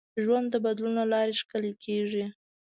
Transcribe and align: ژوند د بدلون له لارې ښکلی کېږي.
ژوند 0.23 0.47
د 0.51 0.55
بدلون 0.65 0.93
له 0.99 1.05
لارې 1.13 1.39
ښکلی 1.41 1.73
کېږي. 1.83 2.25